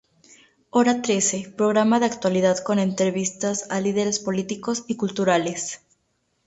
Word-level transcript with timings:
Hora 0.71 1.03
trece, 1.03 1.53
programa 1.55 1.99
de 1.99 2.07
actualidad 2.07 2.57
con 2.63 2.79
entrevistas 2.79 3.67
a 3.69 3.79
líderes 3.79 4.17
políticos 4.17 4.83
y 4.87 4.95
culturales. 4.97 5.85